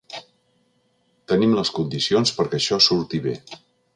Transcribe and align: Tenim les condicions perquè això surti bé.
Tenim 1.33 1.53
les 1.59 1.71
condicions 1.79 2.33
perquè 2.39 2.61
això 2.63 2.83
surti 2.89 3.23
bé. 3.29 3.37